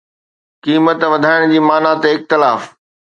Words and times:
قيمت 0.63 0.99
وڌائڻ 1.11 1.41
جي 1.51 1.59
معني 1.67 1.91
تي 2.01 2.09
اختلاف 2.15 2.61